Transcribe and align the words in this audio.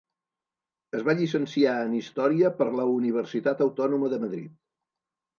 Es 0.99 1.01
va 1.09 1.13
llicenciar 1.17 1.75
en 1.87 1.91
Història 1.99 2.49
per 2.61 2.67
la 2.79 2.85
Universitat 2.93 3.61
Autònoma 3.67 4.09
de 4.15 4.19
Madrid. 4.25 4.57